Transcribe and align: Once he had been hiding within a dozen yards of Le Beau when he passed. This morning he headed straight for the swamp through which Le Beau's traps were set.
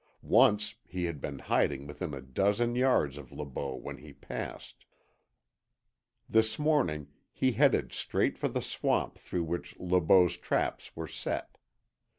Once 0.23 0.73
he 0.87 1.05
had 1.05 1.21
been 1.21 1.37
hiding 1.37 1.85
within 1.85 2.11
a 2.11 2.21
dozen 2.21 2.73
yards 2.73 3.19
of 3.19 3.31
Le 3.31 3.45
Beau 3.45 3.75
when 3.75 3.97
he 3.99 4.11
passed. 4.13 4.83
This 6.27 6.57
morning 6.57 7.09
he 7.31 7.51
headed 7.51 7.93
straight 7.93 8.35
for 8.35 8.47
the 8.47 8.63
swamp 8.63 9.19
through 9.19 9.43
which 9.43 9.77
Le 9.77 10.01
Beau's 10.01 10.37
traps 10.37 10.95
were 10.95 11.05
set. 11.07 11.55